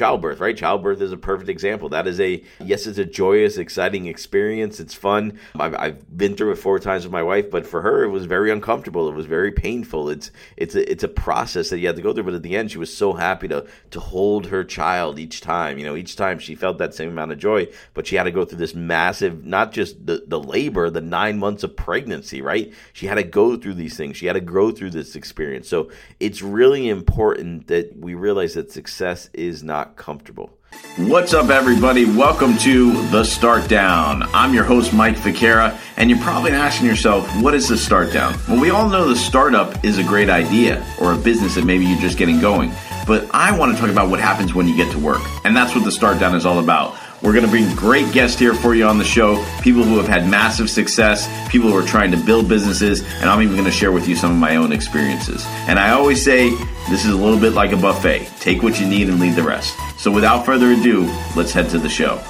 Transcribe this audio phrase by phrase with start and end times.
[0.00, 0.56] childbirth, right?
[0.56, 1.90] Childbirth is a perfect example.
[1.90, 4.80] That is a, yes, it's a joyous, exciting experience.
[4.80, 5.38] It's fun.
[5.56, 8.24] I've, I've been through it four times with my wife, but for her, it was
[8.24, 9.10] very uncomfortable.
[9.10, 10.08] It was very painful.
[10.08, 12.22] It's, it's a, it's a process that you have to go through.
[12.22, 15.76] But at the end, she was so happy to, to hold her child each time.
[15.76, 18.30] You know, each time she felt that same amount of joy, but she had to
[18.30, 22.72] go through this massive, not just the, the labor, the nine months of pregnancy, right?
[22.94, 24.16] She had to go through these things.
[24.16, 25.68] She had to grow through this experience.
[25.68, 25.90] So
[26.20, 30.50] it's really important that we realize that success is not comfortable.
[30.96, 32.04] What's up, everybody?
[32.04, 34.22] Welcome to The Start Down.
[34.34, 38.38] I'm your host, Mike Ficara, and you're probably asking yourself, what is the start down?
[38.48, 41.84] Well, we all know the startup is a great idea or a business that maybe
[41.84, 42.72] you're just getting going.
[43.06, 45.22] But I want to talk about what happens when you get to work.
[45.44, 46.96] And that's what The Start Down is all about.
[47.22, 49.44] We're going to bring great guests here for you on the show.
[49.60, 53.42] People who have had massive success, people who are trying to build businesses, and I'm
[53.42, 55.44] even going to share with you some of my own experiences.
[55.68, 56.48] And I always say
[56.88, 58.26] this is a little bit like a buffet.
[58.40, 59.76] Take what you need and leave the rest.
[59.98, 61.02] So without further ado,
[61.36, 62.22] let's head to the show.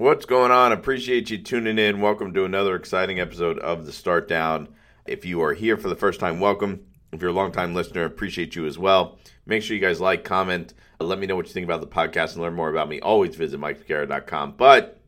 [0.00, 0.72] What's going on?
[0.72, 2.00] Appreciate you tuning in.
[2.00, 4.68] Welcome to another exciting episode of the Start Down.
[5.04, 6.86] If you are here for the first time, welcome.
[7.12, 9.18] If you're a long-time listener, appreciate you as well.
[9.44, 12.32] Make sure you guys like, comment, let me know what you think about the podcast
[12.32, 12.98] and learn more about me.
[13.00, 14.54] Always visit MikeFicara.com.
[14.56, 15.02] But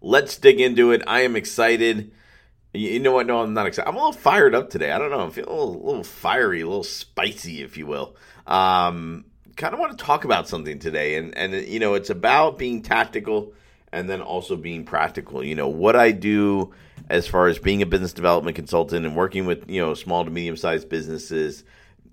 [0.00, 1.02] let's dig into it.
[1.08, 2.12] I am excited.
[2.72, 3.26] You know what?
[3.26, 3.88] No, I'm not excited.
[3.88, 4.92] I'm a little fired up today.
[4.92, 5.18] I don't know.
[5.18, 8.14] I'm feeling a little, little fiery, a little spicy, if you will.
[8.46, 9.24] Um,
[9.56, 12.82] kind of want to talk about something today, and and you know, it's about being
[12.82, 13.52] tactical
[13.92, 15.42] and then also being practical.
[15.42, 16.72] You know, what I do
[17.08, 20.30] as far as being a business development consultant and working with, you know, small to
[20.30, 21.64] medium sized businesses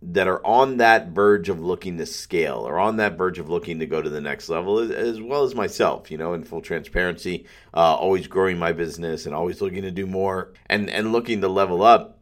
[0.02, 3.80] that are on that verge of looking to scale or on that verge of looking
[3.80, 6.62] to go to the next level as, as well as myself you know in full
[6.62, 11.42] transparency uh, always growing my business and always looking to do more and and looking
[11.42, 12.20] to level up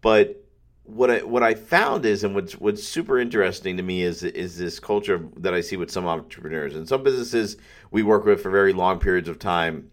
[0.00, 0.45] but
[0.86, 4.56] what I what I found is, and what's what's super interesting to me is is
[4.58, 7.56] this culture that I see with some entrepreneurs and some businesses
[7.90, 9.90] we work with for very long periods of time.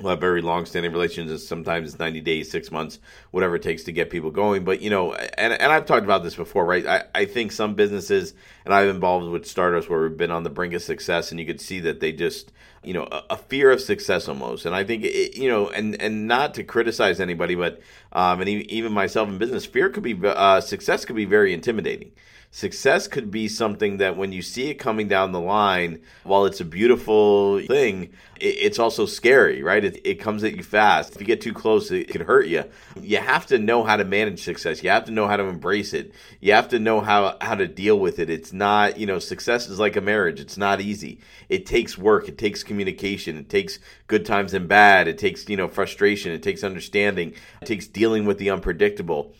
[0.00, 1.46] We'll have very long standing relations.
[1.46, 2.98] Sometimes it's 90 days, six months,
[3.30, 4.64] whatever it takes to get people going.
[4.64, 6.84] But, you know, and, and I've talked about this before, right?
[6.84, 8.34] I, I think some businesses,
[8.64, 11.46] and I've involved with startups where we've been on the brink of success, and you
[11.46, 12.50] could see that they just,
[12.82, 14.66] you know, a, a fear of success almost.
[14.66, 17.80] And I think, it, you know, and, and not to criticize anybody, but,
[18.12, 22.10] um, and even myself in business, fear could be, uh, success could be very intimidating
[22.54, 26.60] success could be something that when you see it coming down the line, while it's
[26.60, 28.08] a beautiful thing,
[28.40, 29.84] it's also scary, right?
[29.84, 31.16] It, it, comes at you fast.
[31.16, 32.62] If you get too close, it could hurt you.
[33.00, 34.84] You have to know how to manage success.
[34.84, 36.14] You have to know how to embrace it.
[36.40, 38.30] You have to know how, how to deal with it.
[38.30, 40.38] It's not, you know, success is like a marriage.
[40.38, 41.18] It's not easy.
[41.48, 42.28] It takes work.
[42.28, 43.36] It takes communication.
[43.36, 45.08] It takes good times and bad.
[45.08, 46.30] It takes, you know, frustration.
[46.30, 47.34] It takes understanding.
[47.62, 49.34] It takes dealing with the unpredictable.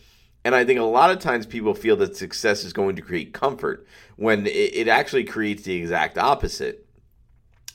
[0.45, 3.33] And I think a lot of times people feel that success is going to create
[3.33, 6.85] comfort when it, it actually creates the exact opposite.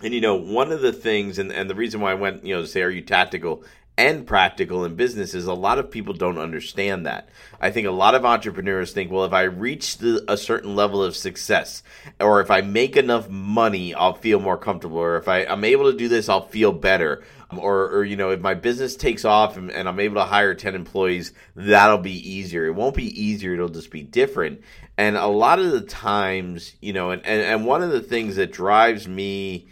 [0.01, 2.55] And you know, one of the things, and, and the reason why I went, you
[2.55, 3.65] know, say, are you tactical
[3.99, 7.29] and practical in business is a lot of people don't understand that.
[7.61, 11.03] I think a lot of entrepreneurs think, well, if I reach the, a certain level
[11.03, 11.83] of success,
[12.21, 15.91] or if I make enough money, I'll feel more comfortable, or if I, I'm able
[15.91, 17.23] to do this, I'll feel better
[17.57, 20.55] or, or you know if my business takes off and, and, i'm able to hire
[20.55, 22.67] 10 employees that'll be easier.
[22.67, 23.55] It won't be easier.
[23.55, 24.63] It'll just be different.
[24.97, 28.37] And a lot of the times you know and, and, and one of the things
[28.37, 29.69] that drives me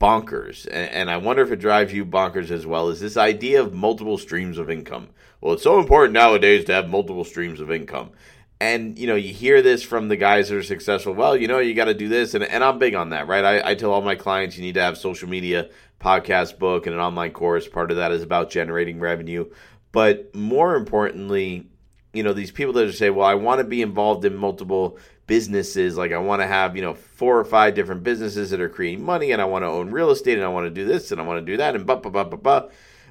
[0.00, 3.60] bonkers and, and i wonder if it drives you bonkers as well is this idea
[3.60, 5.08] of multiple streams of income.
[5.40, 8.10] Well it's so important nowadays to have multiple streams of income
[8.60, 11.58] and you know you hear this from the guys that are successful well you know
[11.58, 13.90] you got to do this and, and i'm big on that right I, I tell
[13.90, 17.68] all my clients you need to have social media podcast book and an online course.
[17.68, 19.48] Part of that is about generating revenue.
[19.92, 21.68] But more importantly,
[22.12, 25.96] you know, these people that say, well, I want to be involved in multiple businesses.
[25.96, 29.04] Like I want to have, you know, four or five different businesses that are creating
[29.04, 31.20] money and I want to own real estate and I want to do this and
[31.20, 32.68] I want to do that and blah, blah, blah, blah, blah.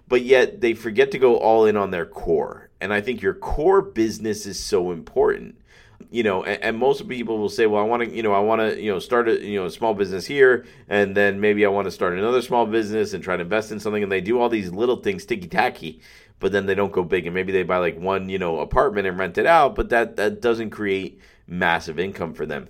[0.10, 2.70] But yet they forget to go all in on their core.
[2.82, 5.56] And I think your core business is so important
[6.12, 8.40] you know, and, and, most people will say, well, I want to, you know, I
[8.40, 11.66] want to, you know, start a, you know, a small business here, and then maybe
[11.66, 14.22] I want to start another small business and try to invest in something, and they
[14.22, 16.02] do all these little things, ticky tacky,
[16.40, 19.08] but then they don't go big, and maybe they buy like one, you know, apartment
[19.08, 22.70] and rent it out, but that that doesn't create massive income for them.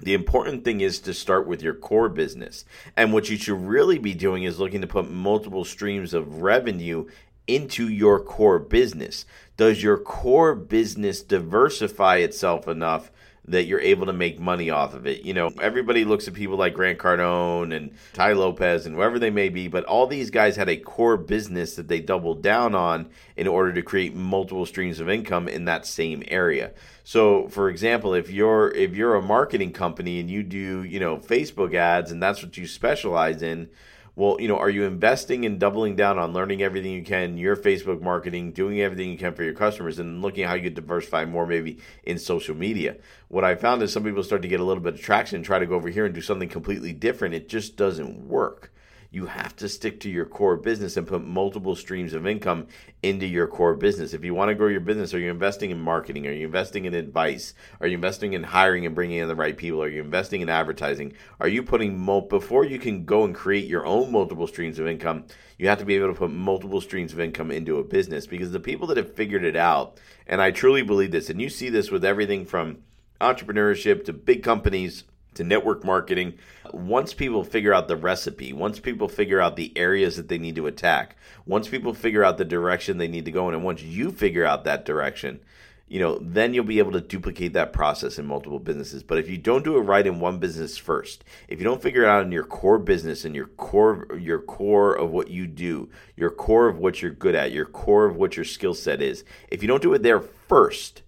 [0.00, 2.64] The important thing is to start with your core business.
[2.96, 7.06] And what you should really be doing is looking to put multiple streams of revenue
[7.46, 9.26] into your core business?
[9.56, 13.10] Does your core business diversify itself enough
[13.46, 15.22] that you're able to make money off of it.
[15.22, 19.30] You know, everybody looks at people like Grant Cardone and Tai Lopez and whoever they
[19.30, 23.10] may be, but all these guys had a core business that they doubled down on
[23.36, 26.72] in order to create multiple streams of income in that same area.
[27.02, 31.18] So, for example, if you're if you're a marketing company and you do, you know,
[31.18, 33.68] Facebook ads and that's what you specialize in,
[34.16, 37.56] well, you know, are you investing in doubling down on learning everything you can, your
[37.56, 40.74] Facebook marketing, doing everything you can for your customers, and looking at how you could
[40.74, 42.96] diversify more maybe in social media?
[43.28, 45.58] What I found is some people start to get a little bit of traction, try
[45.58, 47.34] to go over here and do something completely different.
[47.34, 48.72] It just doesn't work
[49.14, 52.66] you have to stick to your core business and put multiple streams of income
[53.00, 54.12] into your core business.
[54.12, 56.26] If you want to grow your business, are you investing in marketing?
[56.26, 57.54] Are you investing in advice?
[57.80, 59.80] Are you investing in hiring and bringing in the right people?
[59.80, 61.12] Are you investing in advertising?
[61.38, 64.88] Are you putting mo- before you can go and create your own multiple streams of
[64.88, 65.26] income?
[65.58, 68.50] You have to be able to put multiple streams of income into a business because
[68.50, 71.68] the people that have figured it out, and I truly believe this, and you see
[71.68, 72.78] this with everything from
[73.20, 76.34] entrepreneurship to big companies to network marketing.
[76.72, 80.56] Once people figure out the recipe, once people figure out the areas that they need
[80.56, 81.16] to attack,
[81.46, 84.44] once people figure out the direction they need to go in, and once you figure
[84.44, 85.40] out that direction,
[85.86, 89.02] you know, then you'll be able to duplicate that process in multiple businesses.
[89.02, 92.02] But if you don't do it right in one business first, if you don't figure
[92.02, 95.90] it out in your core business and your core your core of what you do,
[96.16, 99.24] your core of what you're good at, your core of what your skill set is,
[99.48, 101.02] if you don't do it there first,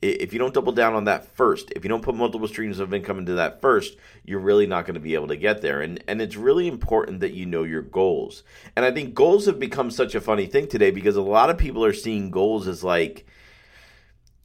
[0.00, 2.94] if you don't double down on that first, if you don't put multiple streams of
[2.94, 5.80] income into that first, you're really not going to be able to get there.
[5.80, 8.44] And and it's really important that you know your goals.
[8.76, 11.58] And I think goals have become such a funny thing today because a lot of
[11.58, 13.26] people are seeing goals as like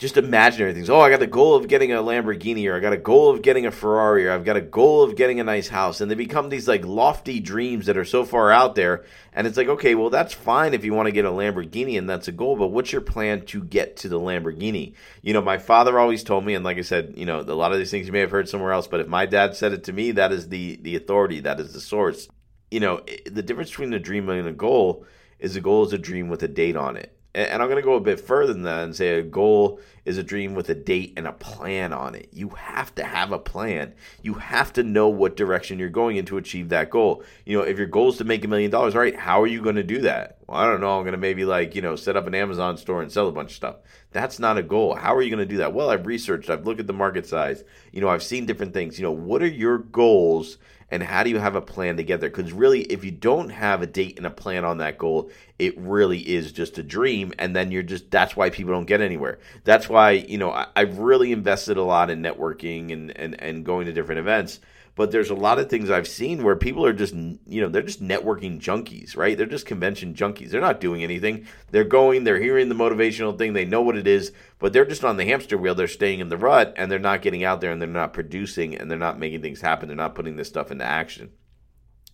[0.03, 0.89] just imaginary things.
[0.89, 3.41] Oh, I got the goal of getting a Lamborghini, or I got a goal of
[3.41, 6.01] getting a Ferrari, or I've got a goal of getting a nice house.
[6.01, 9.05] And they become these like lofty dreams that are so far out there.
[9.31, 12.09] And it's like, okay, well, that's fine if you want to get a Lamborghini and
[12.09, 14.93] that's a goal, but what's your plan to get to the Lamborghini?
[15.21, 17.71] You know, my father always told me, and like I said, you know, a lot
[17.71, 19.85] of these things you may have heard somewhere else, but if my dad said it
[19.85, 22.27] to me, that is the the authority, that is the source.
[22.69, 25.05] You know, the difference between a dream and a goal
[25.39, 27.85] is a goal is a dream with a date on it and I'm going to
[27.85, 30.75] go a bit further than that and say a goal is a dream with a
[30.75, 32.29] date and a plan on it.
[32.31, 33.93] You have to have a plan.
[34.21, 37.23] You have to know what direction you're going in to achieve that goal.
[37.45, 39.61] You know, if your goal is to make a million dollars, right, how are you
[39.61, 40.37] going to do that?
[40.47, 40.97] Well, I don't know.
[40.97, 43.31] I'm going to maybe like, you know, set up an Amazon store and sell a
[43.31, 43.77] bunch of stuff.
[44.11, 44.95] That's not a goal.
[44.95, 45.73] How are you going to do that?
[45.73, 48.99] Well, I've researched, I've looked at the market size, you know, I've seen different things.
[48.99, 50.57] You know, what are your goals
[50.93, 52.29] and how do you have a plan to get there?
[52.29, 55.75] Because really, if you don't have a date and a plan on that goal, it
[55.75, 57.33] really is just a dream.
[57.39, 59.39] And then you're just, that's why people don't get anywhere.
[59.63, 63.63] That's why, you know, I, have really invested a lot in networking and, and, and
[63.63, 64.59] going to different events
[64.95, 67.81] but there's a lot of things I've seen where people are just, you know, they're
[67.81, 69.35] just networking junkies, right?
[69.35, 70.51] They're just convention junkies.
[70.51, 71.47] They're not doing anything.
[71.71, 75.03] They're going, they're hearing the motivational thing, they know what it is, but they're just
[75.03, 75.73] on the hamster wheel.
[75.73, 78.75] They're staying in the rut and they're not getting out there and they're not producing
[78.75, 79.87] and they're not making things happen.
[79.87, 81.31] They're not putting this stuff into action.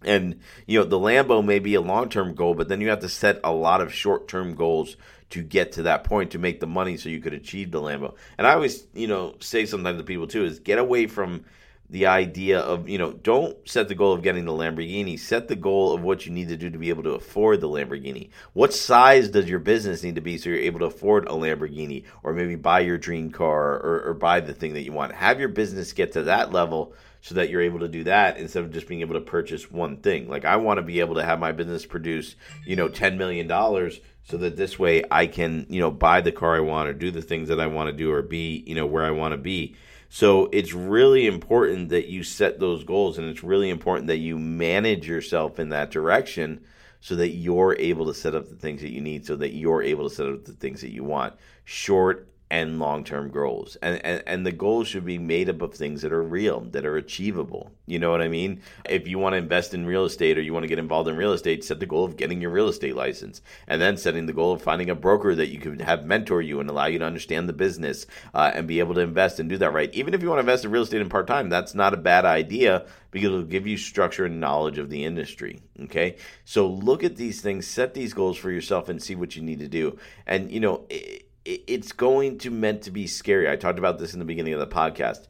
[0.03, 3.01] And, you know, the Lambo may be a long term goal, but then you have
[3.01, 4.95] to set a lot of short term goals
[5.31, 8.15] to get to that point to make the money so you could achieve the Lambo.
[8.37, 11.45] And I always, you know, say sometimes to people too is get away from
[11.89, 15.17] the idea of you know don't set the goal of getting the lamborghini.
[15.17, 17.67] Set the goal of what you need to do to be able to afford the
[17.67, 18.29] lamborghini.
[18.53, 22.03] What size does your business need to be so you're able to afford a lamborghini
[22.23, 25.13] or maybe buy your dream car or, or buy the thing that you want?
[25.13, 28.63] Have your business get to that level so that you're able to do that instead
[28.63, 31.23] of just being able to purchase one thing like i want to be able to
[31.23, 32.35] have my business produce
[32.65, 36.31] you know 10 million dollars so that this way i can you know buy the
[36.31, 38.75] car i want or do the things that i want to do or be you
[38.75, 39.75] know where i want to be
[40.09, 44.39] so it's really important that you set those goals and it's really important that you
[44.39, 46.61] manage yourself in that direction
[47.01, 49.83] so that you're able to set up the things that you need so that you're
[49.83, 51.33] able to set up the things that you want.
[51.63, 53.77] Short and long-term goals.
[53.81, 56.85] And, and and the goals should be made up of things that are real that
[56.85, 57.71] are achievable.
[57.85, 58.61] You know what i mean?
[58.89, 61.15] If you want to invest in real estate or you want to get involved in
[61.15, 64.33] real estate set the goal of getting your real estate license and then setting the
[64.33, 67.05] goal of finding a broker that you can have mentor you and allow you to
[67.05, 69.93] understand the business uh, and be able to invest and do that right.
[69.93, 72.25] Even if you want to invest in real estate in part-time that's not a bad
[72.25, 76.17] idea because it'll give you structure and knowledge of the industry okay?
[76.45, 79.59] So look at these things set these goals for yourself and see what you need
[79.59, 79.97] to do.
[80.25, 83.49] And you know it, it's going to meant to be scary.
[83.49, 85.27] I talked about this in the beginning of the podcast.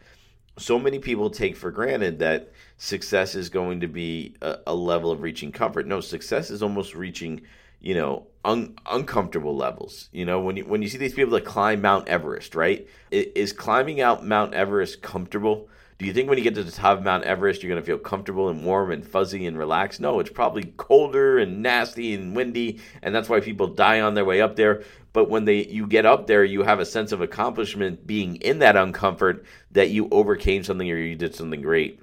[0.58, 5.12] So many people take for granted that success is going to be a, a level
[5.12, 5.88] of reaching comfort.
[5.88, 7.42] No, success is almost reaching,
[7.80, 10.10] you know, un- uncomfortable levels.
[10.12, 12.88] You know, when you when you see these people that climb Mount Everest, right?
[13.12, 15.70] Is climbing out Mount Everest comfortable?
[16.00, 17.86] Do you think when you get to the top of Mount Everest, you're going to
[17.86, 20.00] feel comfortable and warm and fuzzy and relaxed?
[20.00, 24.24] No, it's probably colder and nasty and windy, and that's why people die on their
[24.24, 24.84] way up there.
[25.12, 28.60] But when they you get up there, you have a sense of accomplishment being in
[28.60, 32.00] that uncomfort that you overcame something or you did something great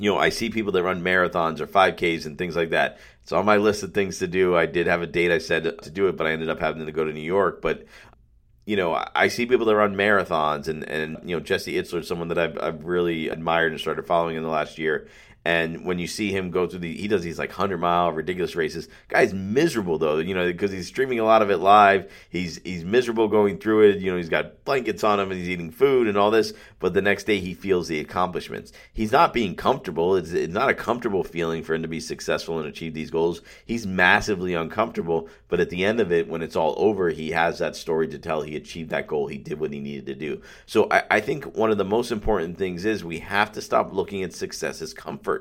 [0.00, 2.98] you know, I see people that run marathons or 5Ks and things like that.
[3.22, 4.56] It's on my list of things to do.
[4.56, 6.86] I did have a date I said to do it, but I ended up having
[6.86, 7.60] to go to New York.
[7.60, 7.84] But
[8.70, 12.06] you know, I see people that run marathons, and and you know, Jesse Itzler is
[12.06, 15.08] someone that I've I've really admired and started following in the last year.
[15.44, 18.54] And when you see him go through the, he does these like hundred mile ridiculous
[18.54, 18.88] races.
[19.08, 22.10] Guy's miserable though, you know, because he's streaming a lot of it live.
[22.28, 23.98] He's he's miserable going through it.
[24.00, 26.52] You know, he's got blankets on him and he's eating food and all this.
[26.78, 28.72] But the next day he feels the accomplishments.
[28.92, 30.14] He's not being comfortable.
[30.16, 33.40] It's, it's not a comfortable feeling for him to be successful and achieve these goals.
[33.64, 35.28] He's massively uncomfortable.
[35.48, 38.18] But at the end of it, when it's all over, he has that story to
[38.18, 38.42] tell.
[38.42, 39.26] He achieved that goal.
[39.26, 40.42] He did what he needed to do.
[40.66, 43.92] So I, I think one of the most important things is we have to stop
[43.92, 45.39] looking at success as comfort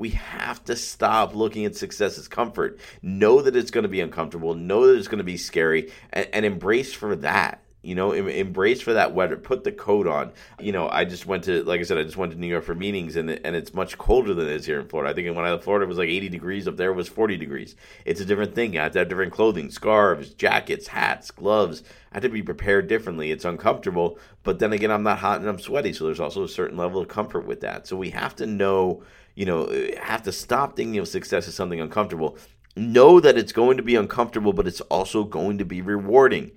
[0.00, 2.80] we have to stop looking at success as comfort.
[3.02, 4.54] Know that it's going to be uncomfortable.
[4.54, 7.62] Know that it's going to be scary, and, and embrace for that.
[7.82, 9.36] You know, em- embrace for that weather.
[9.36, 10.32] Put the coat on.
[10.58, 12.64] You know, I just went to, like I said, I just went to New York
[12.64, 15.10] for meetings, and and it's much colder than it is here in Florida.
[15.10, 16.68] I think when I left Florida, it was like 80 degrees.
[16.68, 17.76] Up there, it was 40 degrees.
[18.04, 18.74] It's a different thing.
[18.74, 21.82] You have to have different clothing, scarves, jackets, hats, gloves.
[22.12, 23.30] I have to be prepared differently.
[23.30, 26.48] It's uncomfortable, but then again, I'm not hot and I'm sweaty, so there's also a
[26.48, 27.86] certain level of comfort with that.
[27.86, 31.54] So we have to know you know, uh, have to stop thinking of success as
[31.54, 32.36] something uncomfortable.
[32.76, 36.52] Know that it's going to be uncomfortable, but it's also going to be rewarding.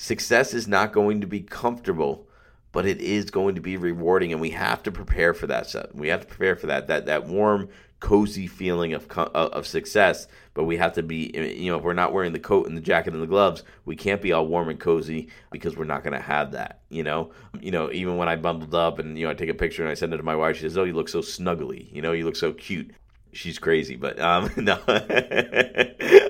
[0.00, 2.24] Success is not going to be comfortable,
[2.70, 5.74] but it is going to be rewarding, and we have to prepare for that.
[5.92, 10.28] We have to prepare for that that that warm, cozy feeling of uh, of success.
[10.54, 12.76] But we have to be, eh, you know, if we're not wearing the coat and
[12.76, 16.04] the jacket and the gloves, we can't be all warm and cozy because we're not
[16.04, 16.78] going to have that.
[16.90, 19.54] You know, you know, even when I bundled up and you know I take a
[19.54, 21.92] picture and I send it to my wife, she says, "Oh, you look so snuggly.
[21.92, 22.92] You know, you look so cute."
[23.32, 24.74] She's crazy, but um, no,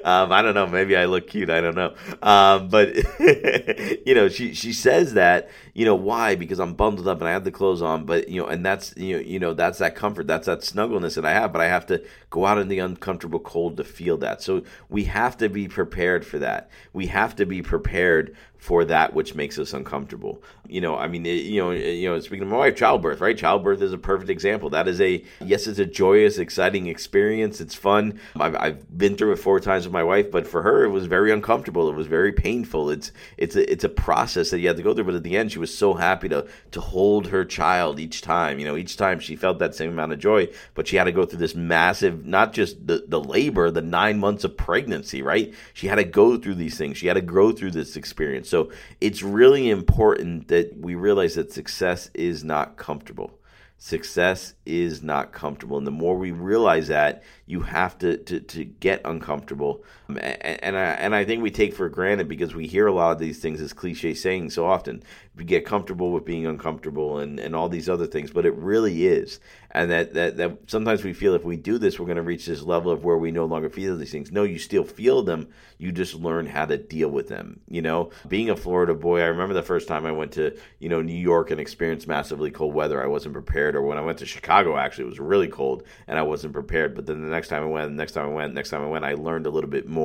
[0.05, 0.67] um, I don't know.
[0.67, 1.51] Maybe I look cute.
[1.51, 1.95] I don't know.
[2.23, 2.95] Um, but
[4.07, 5.51] you know, she she says that.
[5.79, 6.35] You know why?
[6.35, 8.05] Because I'm bundled up and I have the clothes on.
[8.05, 10.27] But you know, and that's you know, you know that's that comfort.
[10.27, 11.53] That's that snuggleness that I have.
[11.53, 14.43] But I have to go out in the uncomfortable cold to feel that.
[14.43, 16.69] So we have to be prepared for that.
[16.93, 20.43] We have to be prepared for that which makes us uncomfortable.
[20.67, 23.39] You know, I mean, it, you know, you know, speaking of my wife, childbirth, right?
[23.39, 24.71] Childbirth is a perfect example.
[24.71, 27.61] That is a yes, it's a joyous, exciting experience.
[27.61, 28.21] It's fun.
[28.39, 31.07] I've, I've been through it four times with my wife, but for her, it was
[31.07, 31.89] very uncomfortable.
[31.89, 32.91] It was very painful.
[32.91, 35.05] It's it's a, it's a process that you had to go through.
[35.05, 38.59] But at the end, she was so happy to to hold her child each time.
[38.59, 41.13] You know, each time she felt that same amount of joy, but she had to
[41.13, 45.53] go through this massive, not just the the labor, the nine months of pregnancy, right?
[45.75, 46.97] She had to go through these things.
[46.97, 48.49] She had to grow through this experience.
[48.49, 48.71] So
[49.01, 53.39] it's really important that we realize that success is not comfortable.
[53.81, 55.79] Success is not comfortable.
[55.79, 59.85] And the more we realize that, you have to, to, to get uncomfortable.
[60.09, 63.19] And, I, and I think we take for granted because we hear a lot of
[63.19, 65.03] these things as cliche sayings so often.
[65.37, 69.07] We get comfortable with being uncomfortable and, and all these other things, but it really
[69.07, 69.39] is.
[69.71, 72.47] And that, that, that sometimes we feel if we do this, we're going to reach
[72.47, 74.33] this level of where we no longer feel these things.
[74.33, 75.49] No, you still feel them.
[75.77, 77.61] You just learn how to deal with them.
[77.69, 80.89] You know, being a Florida boy, I remember the first time I went to, you
[80.89, 83.03] know, New York and experienced massively cold weather.
[83.03, 83.77] I wasn't prepared.
[83.77, 86.95] Or when I went to Chicago, actually, it was really cold and I wasn't prepared.
[86.95, 89.05] But then the next time I went, next time I went, next time I went,
[89.05, 89.98] I learned a little bit more.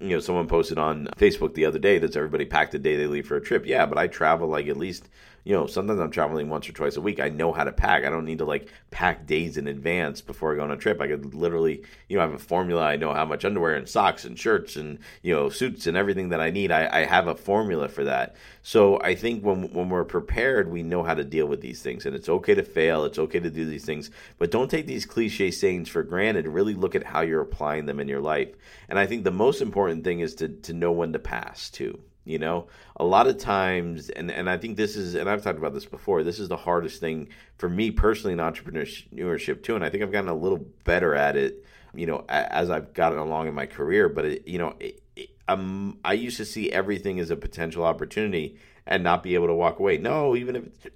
[0.00, 3.06] You know, someone posted on Facebook the other day, does everybody packed the day they
[3.06, 3.66] leave for a trip?
[3.66, 5.08] Yeah, but I travel like at least
[5.46, 7.20] you know, sometimes I'm traveling once or twice a week.
[7.20, 8.04] I know how to pack.
[8.04, 11.00] I don't need to like pack days in advance before I go on a trip.
[11.00, 12.82] I could literally, you know, I have a formula.
[12.82, 16.30] I know how much underwear and socks and shirts and, you know, suits and everything
[16.30, 16.72] that I need.
[16.72, 18.34] I, I have a formula for that.
[18.62, 22.06] So I think when, when we're prepared, we know how to deal with these things.
[22.06, 23.04] And it's okay to fail.
[23.04, 24.10] It's okay to do these things.
[24.38, 26.48] But don't take these cliche sayings for granted.
[26.48, 28.52] Really look at how you're applying them in your life.
[28.88, 32.00] And I think the most important thing is to, to know when to pass too.
[32.28, 32.66] You know,
[32.96, 35.84] a lot of times, and, and I think this is, and I've talked about this
[35.84, 39.76] before, this is the hardest thing for me personally in entrepreneurship too.
[39.76, 41.64] And I think I've gotten a little better at it,
[41.94, 44.08] you know, as I've gotten along in my career.
[44.08, 47.84] But, it, you know, it, it, um, I used to see everything as a potential
[47.84, 49.96] opportunity and not be able to walk away.
[49.96, 50.86] No, even if it's,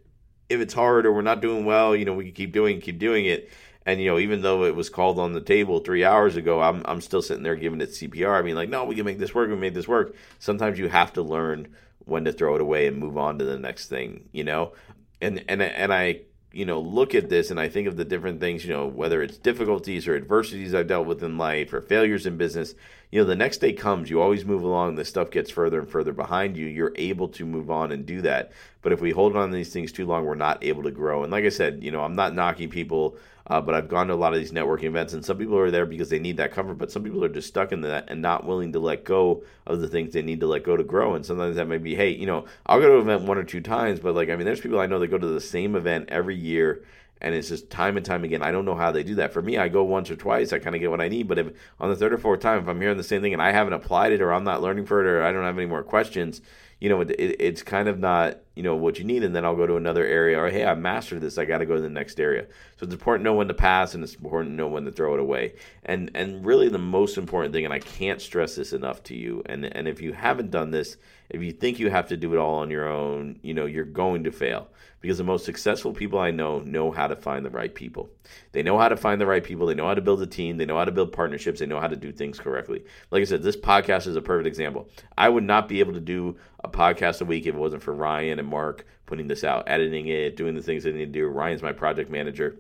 [0.49, 3.27] if it's hard or we're not doing well, you know, we keep doing, keep doing
[3.27, 3.51] it.
[3.87, 6.83] And you know, even though it was called on the table three hours ago, I'm
[6.85, 8.39] I'm still sitting there giving it CPR.
[8.39, 9.49] I mean, like, no, we can make this work.
[9.49, 10.15] We made this work.
[10.39, 11.69] Sometimes you have to learn
[12.05, 14.29] when to throw it away and move on to the next thing.
[14.33, 14.73] You know,
[15.21, 16.21] and and and I
[16.53, 19.23] you know, look at this and I think of the different things, you know, whether
[19.23, 22.75] it's difficulties or adversities I've dealt with in life or failures in business,
[23.13, 25.89] you know, the next day comes, you always move along, the stuff gets further and
[25.89, 26.67] further behind you.
[26.67, 28.51] You're able to move on and do that.
[28.83, 31.23] But if we hold on to these things too long, we're not able to grow.
[31.23, 33.17] And like I said, you know, I'm not knocking people,
[33.51, 35.73] uh, but I've gone to a lot of these networking events, and some people are
[35.73, 38.23] there because they need that comfort, but some people are just stuck in that and
[38.23, 41.17] not willing to let go of the things they need to let go to grow.
[41.17, 43.43] And sometimes that may be, hey, you know, I'll go to an event one or
[43.43, 45.75] two times, but like, I mean, there's people I know that go to the same
[45.75, 46.85] event every year
[47.21, 48.43] and it's just time and time again.
[48.43, 49.33] I don't know how they do that.
[49.33, 51.29] For me, I go once or twice, I kind of get what I need.
[51.29, 51.49] But if
[51.79, 53.75] on the third or fourth time, if I'm hearing the same thing and I haven't
[53.75, 56.41] applied it, or I'm not learning for it, or I don't have any more questions,
[56.81, 59.45] you know, it, it, it's kind of not you know what you need, and then
[59.45, 60.39] I'll go to another area.
[60.39, 62.47] Or hey, I mastered this, I got to go to the next area.
[62.79, 64.93] So it's important to know when to pass, and it's important to know when to
[64.93, 65.55] throw it away.
[65.85, 69.43] And and really the most important thing, and I can't stress this enough to you.
[69.45, 70.97] And and if you haven't done this,
[71.29, 73.85] if you think you have to do it all on your own, you know you're
[73.85, 74.69] going to fail
[75.01, 78.11] because the most successful people I know know how to find the right people.
[78.53, 79.67] They know how to find the right people.
[79.67, 80.57] They know how to build a team.
[80.57, 81.61] They know how to build partnerships.
[81.61, 82.85] They know how to do things correctly.
[83.11, 84.89] Like I said, this podcast is a perfect example.
[85.17, 87.95] I would not be able to do a podcast a week if it wasn't for
[87.95, 91.27] Ryan and Mark putting this out, editing it, doing the things they need to do.
[91.27, 92.59] Ryan's my project manager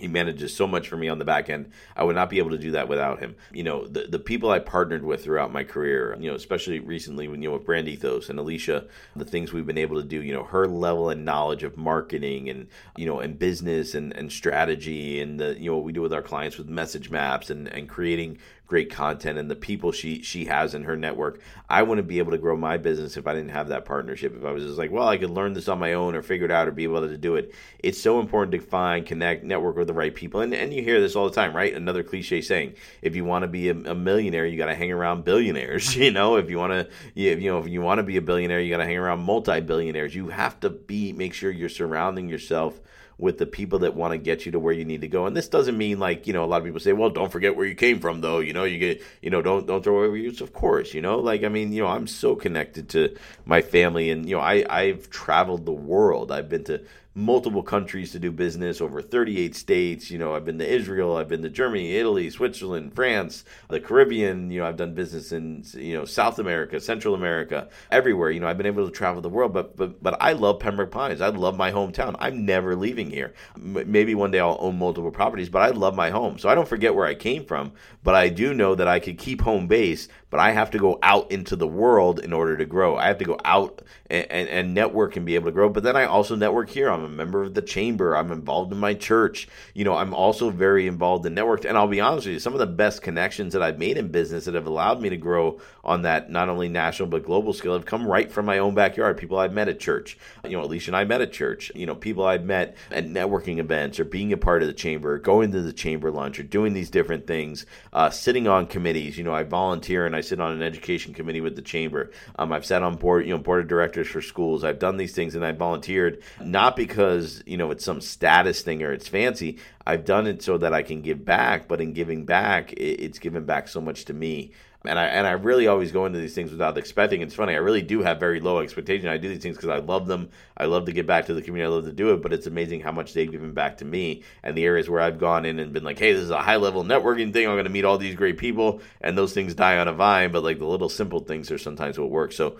[0.00, 1.70] he manages so much for me on the back end.
[1.94, 3.36] I would not be able to do that without him.
[3.52, 7.28] You know, the the people I partnered with throughout my career, you know, especially recently
[7.28, 10.22] when you know with Brand Ethos and Alicia, the things we've been able to do,
[10.22, 12.66] you know, her level and knowledge of marketing and
[12.96, 16.14] you know and business and, and strategy and the you know what we do with
[16.14, 18.38] our clients with message maps and, and creating
[18.70, 21.40] great content and the people she she has in her network.
[21.68, 24.36] I wouldn't be able to grow my business if I didn't have that partnership.
[24.36, 26.44] If I was just like, well, I could learn this on my own or figure
[26.44, 27.52] it out or be able to do it.
[27.80, 30.40] It's so important to find, connect, network with the right people.
[30.40, 31.74] And and you hear this all the time, right?
[31.74, 34.92] Another cliche saying: if you want to be a, a millionaire, you got to hang
[34.92, 35.96] around billionaires.
[36.00, 38.22] You know, if you want to, you, you know, if you want to be a
[38.22, 40.14] billionaire, you got to hang around multi-billionaires.
[40.14, 42.80] You have to be make sure you're surrounding yourself
[43.20, 45.26] with the people that want to get you to where you need to go.
[45.26, 47.56] And this doesn't mean like, you know, a lot of people say, well, don't forget
[47.56, 48.38] where you came from though.
[48.38, 50.40] You know, you get, you know, don't, don't throw away your roots.
[50.40, 54.10] Of course, you know, like, I mean, you know, I'm so connected to my family
[54.10, 56.32] and, you know, I, I've traveled the world.
[56.32, 56.82] I've been to
[57.14, 60.10] multiple countries to do business, over 38 states.
[60.10, 64.50] You know, I've been to Israel, I've been to Germany, Italy, Switzerland, France, the Caribbean.
[64.50, 68.30] You know, I've done business in you know South America, Central America, everywhere.
[68.30, 69.52] You know, I've been able to travel the world.
[69.52, 71.20] But but but I love Pembroke Pines.
[71.20, 72.16] I love my hometown.
[72.18, 73.34] I'm never leaving here.
[73.56, 76.38] maybe one day I'll own multiple properties, but I love my home.
[76.38, 77.72] So I don't forget where I came from.
[78.02, 80.98] But I do know that I could keep home base but I have to go
[81.02, 82.96] out into the world in order to grow.
[82.96, 85.68] I have to go out and, and, and, network and be able to grow.
[85.68, 86.88] But then I also network here.
[87.02, 88.16] A member of the chamber.
[88.16, 89.48] I'm involved in my church.
[89.74, 91.64] You know, I'm also very involved in network.
[91.64, 94.08] And I'll be honest with you, some of the best connections that I've made in
[94.08, 97.72] business that have allowed me to grow on that not only national but global scale
[97.72, 99.16] have come right from my own backyard.
[99.16, 100.18] People I've met at church.
[100.44, 101.72] You know, Alicia and I met at church.
[101.74, 105.18] You know, people I've met at networking events or being a part of the chamber,
[105.18, 109.16] going to the chamber lunch or doing these different things, uh, sitting on committees.
[109.16, 112.10] You know, I volunteer and I sit on an education committee with the chamber.
[112.36, 114.64] Um, I've sat on board, you know, board of directors for schools.
[114.64, 118.82] I've done these things and I volunteered not because you know it's some status thing
[118.82, 119.58] or it's fancy.
[119.86, 121.68] I've done it so that I can give back.
[121.68, 124.52] But in giving back, it's given back so much to me
[124.84, 127.20] and I and I really always go into these things without expecting.
[127.20, 127.52] It's funny.
[127.52, 129.08] I really do have very low expectation.
[129.08, 130.30] I do these things because I love them.
[130.56, 131.70] I love to give back to the community.
[131.70, 132.22] I love to do it.
[132.22, 135.18] But it's amazing how much they've given back to me and the areas where I've
[135.18, 137.46] gone in and been like, hey, this is a high level networking thing.
[137.46, 140.32] I'm going to meet all these great people, and those things die on a vine.
[140.32, 142.32] But like the little simple things are sometimes what work.
[142.32, 142.56] So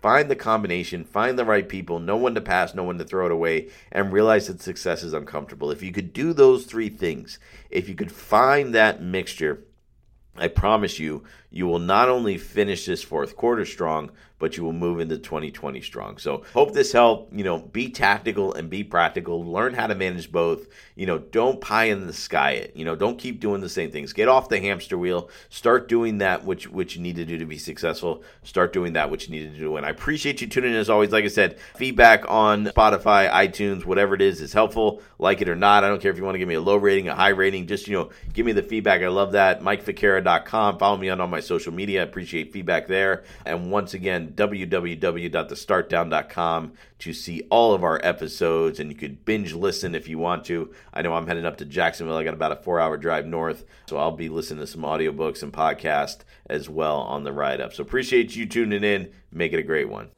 [0.00, 3.26] find the combination, find the right people, know when to pass, know when to throw
[3.26, 5.70] it away, and realize that success is uncomfortable.
[5.70, 7.38] If you could do those three things,
[7.70, 9.64] if you could find that mixture
[10.38, 14.72] I promise you, you will not only finish this fourth quarter strong, but you will
[14.72, 16.18] move into 2020 strong.
[16.18, 17.32] So hope this helped.
[17.32, 19.44] You know, be tactical and be practical.
[19.44, 20.68] Learn how to manage both.
[20.94, 22.72] You know, don't pie in the sky it.
[22.76, 24.12] You know, don't keep doing the same things.
[24.12, 25.30] Get off the hamster wheel.
[25.48, 28.22] Start doing that which which you need to do to be successful.
[28.42, 29.76] Start doing that which you need to do.
[29.76, 31.10] And I appreciate you tuning in as always.
[31.10, 35.02] Like I said, feedback on Spotify, iTunes, whatever it is, is helpful.
[35.18, 35.82] Like it or not.
[35.82, 37.66] I don't care if you want to give me a low rating, a high rating.
[37.66, 39.02] Just you know, give me the feedback.
[39.02, 39.62] I love that.
[39.62, 40.78] MikeFicara.com.
[40.78, 42.00] Follow me on all my social media.
[42.00, 43.24] I appreciate feedback there.
[43.44, 49.94] And once again www.thestartdown.com to see all of our episodes, and you could binge listen
[49.94, 50.72] if you want to.
[50.92, 52.16] I know I'm heading up to Jacksonville.
[52.16, 55.42] I got about a four hour drive north, so I'll be listening to some audiobooks
[55.42, 57.72] and podcasts as well on the ride up.
[57.72, 59.10] So appreciate you tuning in.
[59.30, 60.08] Make it a great one.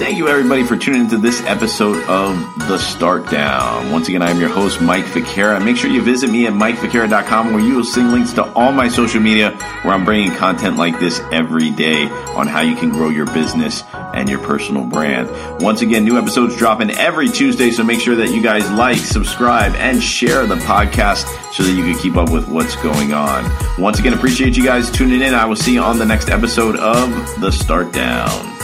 [0.00, 2.34] Thank you, everybody, for tuning into this episode of
[2.68, 3.92] The Start Down.
[3.92, 5.62] Once again, I am your host, Mike Ficara.
[5.62, 8.88] Make sure you visit me at MikeFicara.com where you will see links to all my
[8.88, 9.50] social media
[9.82, 13.84] where I'm bringing content like this every day on how you can grow your business
[14.14, 15.28] and your personal brand.
[15.62, 19.74] Once again, new episodes dropping every Tuesday, so make sure that you guys like, subscribe,
[19.74, 23.44] and share the podcast so that you can keep up with what's going on.
[23.78, 25.34] Once again, appreciate you guys tuning in.
[25.34, 27.10] I will see you on the next episode of
[27.42, 28.59] The Start Down.